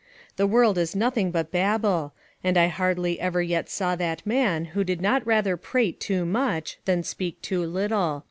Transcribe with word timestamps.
The 0.35 0.47
world 0.47 0.79
is 0.79 0.95
nothing 0.95 1.29
but 1.29 1.51
babble; 1.51 2.13
and 2.43 2.57
I 2.57 2.69
hardly 2.69 3.19
ever 3.19 3.39
yet 3.39 3.69
saw 3.69 3.95
that 3.97 4.25
man 4.25 4.65
who 4.73 4.83
did 4.83 4.99
not 4.99 5.23
rather 5.27 5.55
prate 5.55 5.99
too 5.99 6.25
much, 6.25 6.79
than 6.85 7.03
speak 7.03 7.39
too 7.43 7.63
little. 7.63 8.19